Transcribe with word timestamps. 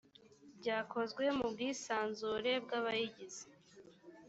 byakozwe 0.59 1.23
mu 1.37 1.45
bwisanzure 1.53 2.51
bwabayigize 2.63 3.45